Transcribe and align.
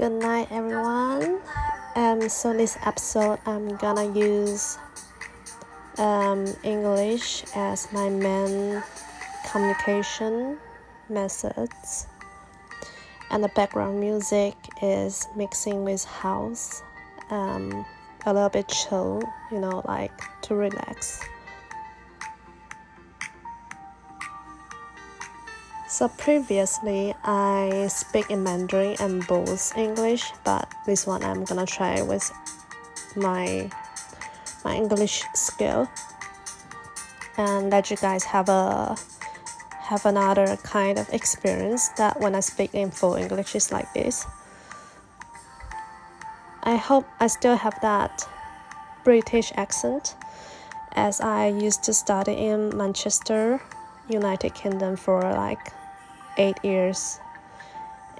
Good 0.00 0.12
night, 0.12 0.48
everyone. 0.50 1.42
Um, 1.94 2.26
so 2.30 2.54
this 2.54 2.78
episode, 2.86 3.38
I'm 3.44 3.76
gonna 3.76 4.10
use 4.18 4.78
um, 5.98 6.46
English 6.62 7.44
as 7.54 7.86
my 7.92 8.08
main 8.08 8.82
communication 9.52 10.56
methods, 11.10 12.06
and 13.30 13.44
the 13.44 13.48
background 13.48 14.00
music 14.00 14.54
is 14.80 15.28
mixing 15.36 15.84
with 15.84 16.02
house, 16.04 16.82
um, 17.28 17.84
a 18.24 18.32
little 18.32 18.48
bit 18.48 18.68
chill, 18.68 19.22
you 19.52 19.60
know, 19.60 19.82
like 19.84 20.18
to 20.44 20.54
relax. 20.54 21.20
So 25.90 26.06
previously 26.06 27.16
I 27.24 27.88
speak 27.88 28.30
in 28.30 28.44
Mandarin 28.44 28.94
and 29.00 29.26
both 29.26 29.76
English, 29.76 30.30
but 30.44 30.72
this 30.86 31.04
one 31.04 31.24
I'm 31.24 31.42
gonna 31.42 31.66
try 31.66 32.00
with 32.00 32.30
my 33.16 33.68
my 34.64 34.76
English 34.76 35.24
skill 35.34 35.90
and 37.36 37.70
let 37.70 37.90
you 37.90 37.96
guys 37.96 38.22
have 38.22 38.48
a 38.48 38.96
have 39.90 40.06
another 40.06 40.56
kind 40.62 40.96
of 40.96 41.12
experience 41.12 41.88
that 41.98 42.20
when 42.20 42.36
I 42.36 42.40
speak 42.40 42.72
in 42.72 42.92
full 42.92 43.14
English 43.14 43.56
is 43.56 43.72
like 43.72 43.92
this. 43.92 44.24
I 46.62 46.76
hope 46.76 47.04
I 47.18 47.26
still 47.26 47.56
have 47.56 47.74
that 47.82 48.28
British 49.02 49.50
accent 49.56 50.14
as 50.92 51.20
I 51.20 51.48
used 51.48 51.82
to 51.84 51.92
study 51.92 52.34
in 52.34 52.76
Manchester, 52.76 53.60
United 54.10 54.54
Kingdom 54.54 54.96
for 54.96 55.22
like 55.22 55.72
eight 56.36 56.56
years 56.64 57.18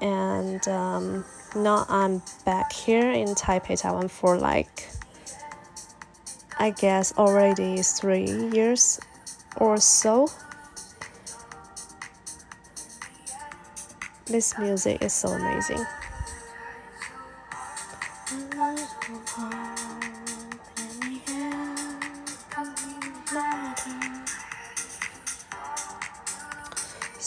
and 0.00 0.66
um, 0.68 1.24
now 1.54 1.84
I'm 1.88 2.22
back 2.44 2.72
here 2.72 3.10
in 3.10 3.28
Taipei, 3.28 3.78
Taiwan 3.80 4.08
for 4.08 4.38
like 4.38 4.88
I 6.58 6.70
guess 6.70 7.16
already 7.16 7.82
three 7.82 8.30
years 8.52 9.00
or 9.56 9.78
so. 9.78 10.28
This 14.26 14.56
music 14.58 15.02
is 15.02 15.12
so 15.12 15.28
amazing. 15.30 15.84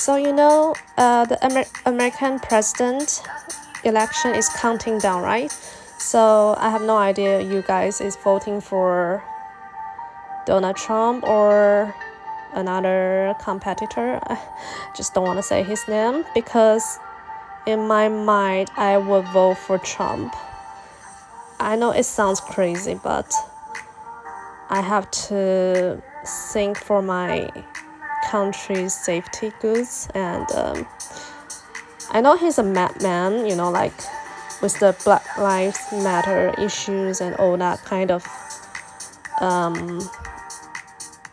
So 0.04 0.18
you 0.18 0.34
know, 0.34 0.76
uh, 0.98 1.24
the 1.24 1.38
Amer 1.46 1.64
American 1.86 2.38
president 2.38 3.24
election 3.86 4.36
is 4.36 4.50
counting 4.50 5.00
down, 5.00 5.24
right? 5.24 5.50
So 5.98 6.56
I 6.58 6.70
have 6.72 6.82
no 6.82 6.98
idea 6.98 7.40
you 7.40 7.62
guys 7.62 8.02
is 8.02 8.18
voting 8.18 8.60
for 8.60 9.24
Donald 10.46 10.76
Trump 10.76 11.24
or 11.24 11.96
another 12.54 13.34
competitor. 13.40 14.20
I 14.24 14.38
just 14.98 15.14
don't 15.14 15.24
want 15.24 15.40
to 15.40 15.44
say 15.44 15.64
his 15.64 15.88
name 15.88 16.26
because 16.36 17.00
in 17.66 17.88
my 17.88 18.10
mind 18.10 18.72
I 18.76 18.98
would 18.98 19.24
vote 19.28 19.58
for 19.58 19.78
Trump. 19.78 20.36
I 21.62 21.78
know 21.78 21.92
it 21.92 22.04
sounds 22.04 22.42
crazy, 22.42 23.00
but 23.02 23.34
I 24.70 24.82
have 24.82 25.10
to 25.30 26.04
think 26.26 26.78
for 26.78 27.02
my 27.02 27.50
country's 28.34 28.96
safety 28.96 29.52
goods 29.62 30.10
and 30.16 30.52
um, 30.54 30.88
I 32.10 32.20
know 32.20 32.36
he's 32.36 32.58
a 32.58 32.64
madman, 32.64 33.46
you 33.46 33.56
know, 33.56 33.70
like 33.70 33.94
with 34.60 34.80
the 34.80 34.96
Black 35.04 35.38
Lives 35.38 35.78
Matter 35.92 36.52
issues 36.58 37.22
and 37.22 37.36
all 37.36 37.56
that 37.58 37.86
kind 37.86 38.10
of 38.10 38.26
um, 39.40 40.02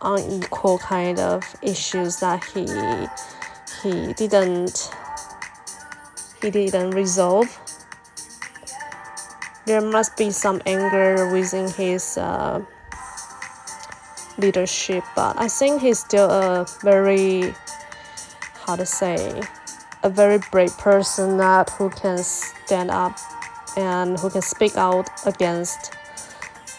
unequal 0.02 0.76
kind 0.76 1.18
of 1.18 1.42
issues 1.62 2.20
that 2.20 2.44
he 2.52 2.66
he 3.80 4.12
didn't 4.12 4.90
he 6.42 6.50
didn't 6.50 6.90
resolve. 6.90 7.48
There 9.64 9.80
must 9.80 10.18
be 10.18 10.30
some 10.30 10.60
anger 10.66 11.32
within 11.32 11.70
his 11.70 12.18
uh, 12.18 12.60
leadership, 14.40 15.04
but 15.14 15.38
I 15.38 15.48
think 15.48 15.82
he's 15.82 15.98
still 15.98 16.30
a 16.30 16.66
very 16.82 17.54
how 18.66 18.76
to 18.76 18.86
say 18.86 19.42
a 20.02 20.10
very 20.10 20.38
brave 20.50 20.76
person 20.78 21.36
that 21.38 21.70
who 21.70 21.90
can 21.90 22.18
stand 22.18 22.90
up 22.90 23.18
and 23.76 24.18
who 24.18 24.30
can 24.30 24.42
speak 24.42 24.76
out 24.76 25.08
against 25.26 25.92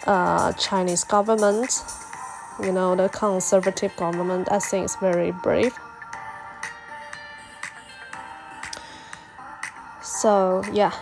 uh, 0.07 0.53
Chinese 0.53 1.03
government. 1.03 1.83
You 2.61 2.71
know 2.71 2.95
the 2.95 3.09
conservative 3.09 3.95
government. 3.95 4.51
I 4.51 4.59
think 4.59 4.85
is 4.85 4.95
very 4.97 5.31
brave. 5.31 5.77
So 10.01 10.63
yeah, 10.71 10.93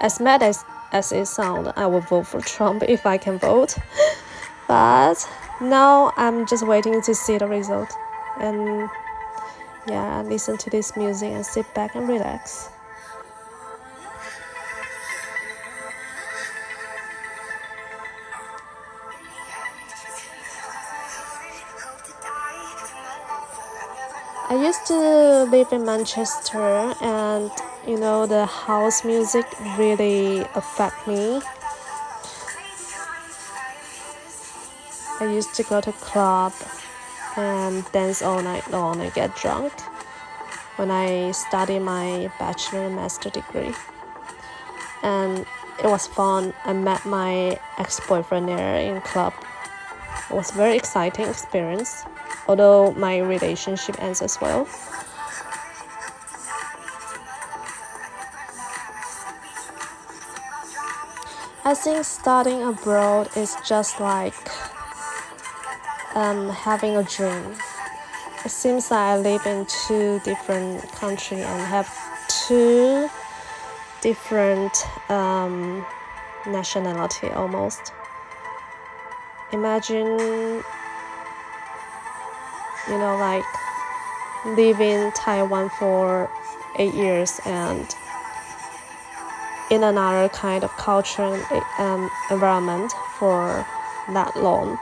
as 0.00 0.20
mad 0.20 0.42
as 0.42 0.64
as 0.92 1.12
it 1.12 1.26
sounds, 1.26 1.68
I 1.76 1.86
will 1.86 2.00
vote 2.00 2.26
for 2.26 2.40
Trump 2.40 2.82
if 2.88 3.06
I 3.06 3.18
can 3.18 3.38
vote. 3.38 3.76
but 4.70 5.28
now 5.60 6.12
I'm 6.16 6.46
just 6.46 6.64
waiting 6.64 7.02
to 7.02 7.12
see 7.12 7.38
the 7.38 7.48
result 7.48 7.92
and 8.38 8.88
yeah 9.88 10.22
listen 10.22 10.56
to 10.58 10.70
this 10.70 10.96
music 10.96 11.32
and 11.32 11.44
sit 11.44 11.66
back 11.74 11.96
and 11.96 12.08
relax. 12.08 12.70
I 24.48 24.54
used 24.54 24.86
to 24.86 24.94
live 25.50 25.72
in 25.72 25.84
Manchester 25.84 26.94
and 27.02 27.50
you 27.88 27.98
know 27.98 28.24
the 28.24 28.46
house 28.46 29.04
music 29.04 29.46
really 29.76 30.46
affect 30.54 31.08
me 31.08 31.42
I 35.20 35.26
used 35.26 35.54
to 35.56 35.62
go 35.62 35.82
to 35.82 35.92
club 35.92 36.54
and 37.36 37.84
dance 37.92 38.22
all 38.22 38.42
night 38.42 38.70
long 38.70 39.02
and 39.02 39.12
get 39.12 39.36
drunk 39.36 39.70
when 40.76 40.90
I 40.90 41.32
studied 41.32 41.80
my 41.80 42.32
bachelor 42.38 42.86
and 42.86 42.96
master 42.96 43.28
degree. 43.28 43.74
And 45.02 45.40
it 45.78 45.84
was 45.84 46.06
fun. 46.06 46.54
I 46.64 46.72
met 46.72 47.04
my 47.04 47.60
ex-boyfriend 47.76 48.48
there 48.48 48.76
in 48.76 49.02
club. 49.02 49.34
It 50.30 50.34
was 50.34 50.50
a 50.52 50.54
very 50.54 50.76
exciting 50.76 51.26
experience, 51.26 52.04
although 52.48 52.92
my 52.92 53.18
relationship 53.18 54.02
ends 54.02 54.22
as 54.22 54.40
well. 54.40 54.66
I 61.62 61.74
think 61.74 62.06
studying 62.06 62.62
abroad 62.62 63.28
is 63.36 63.54
just 63.66 64.00
like 64.00 64.34
um, 66.20 66.50
having 66.50 66.96
a 66.96 67.02
dream. 67.02 67.56
It 68.44 68.50
seems 68.50 68.90
like 68.90 69.00
I 69.00 69.16
live 69.16 69.46
in 69.46 69.64
two 69.66 70.20
different 70.20 70.82
countries 70.92 71.40
and 71.40 71.62
have 71.62 71.88
two 72.46 73.08
different 74.02 74.72
um, 75.08 75.86
nationality 76.46 77.28
almost. 77.30 77.92
Imagine, 79.52 80.06
you 82.88 82.98
know, 82.98 83.16
like 83.18 83.44
living 84.44 85.10
Taiwan 85.12 85.70
for 85.70 86.30
eight 86.76 86.94
years 86.94 87.40
and 87.46 87.94
in 89.70 89.82
another 89.84 90.28
kind 90.28 90.64
of 90.64 90.70
culture 90.76 91.22
and 91.22 91.62
um, 91.78 92.10
environment 92.30 92.92
for 93.18 93.66
that 94.12 94.36
long. 94.36 94.78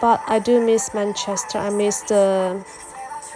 But 0.00 0.20
I 0.26 0.40
do 0.40 0.60
miss 0.60 0.92
Manchester. 0.92 1.58
I 1.58 1.70
miss 1.70 2.00
the 2.02 2.64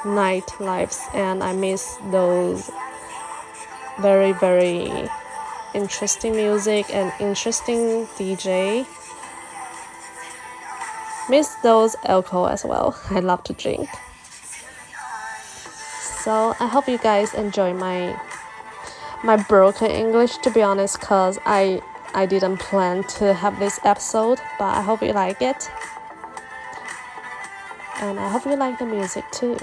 nightlives 0.03 0.99
and 1.15 1.43
I 1.43 1.53
miss 1.53 1.97
those 2.11 2.71
very, 4.01 4.33
very 4.33 5.09
interesting 5.75 6.33
music 6.33 6.87
and 6.93 7.13
interesting 7.21 8.07
DJ. 8.19 8.87
Miss 11.29 11.55
those 11.63 11.95
alcohol 12.05 12.49
as 12.49 12.65
well. 12.65 12.99
I 13.11 13.21
love 13.21 13.45
to 13.45 13.53
drink. 13.53 13.89
So 16.25 16.57
I 16.59 16.67
hope 16.67 16.89
you 16.89 16.99
guys 16.99 17.35
enjoy 17.35 17.73
my 17.73 18.21
my 19.23 19.37
broken 19.37 19.91
English 19.91 20.37
to 20.39 20.51
be 20.51 20.63
honest 20.63 21.01
cuz 21.01 21.39
I 21.47 21.81
I 22.17 22.25
didn't 22.25 22.57
plan 22.57 23.05
to 23.19 23.35
have 23.35 23.59
this 23.59 23.79
episode, 23.85 24.41
but 24.59 24.75
I 24.75 24.81
hope 24.81 25.03
you 25.03 25.13
like 25.13 25.43
it 25.43 25.71
and 28.01 28.19
I 28.19 28.29
hope 28.29 28.45
you 28.47 28.57
like 28.57 28.79
the 28.79 28.87
music 28.87 29.25
too. 29.31 29.57